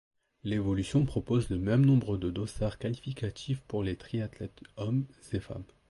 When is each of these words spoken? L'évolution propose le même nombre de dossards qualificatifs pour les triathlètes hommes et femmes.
L'évolution 0.43 1.05
propose 1.05 1.51
le 1.51 1.59
même 1.59 1.85
nombre 1.85 2.17
de 2.17 2.31
dossards 2.31 2.79
qualificatifs 2.79 3.61
pour 3.67 3.83
les 3.83 3.95
triathlètes 3.97 4.63
hommes 4.75 5.05
et 5.31 5.39
femmes. 5.39 5.61